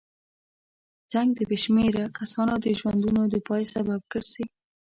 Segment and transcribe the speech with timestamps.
[1.11, 4.45] جنګ د بې شمېره کسانو د ژوندونو د پای سبب ګرځي.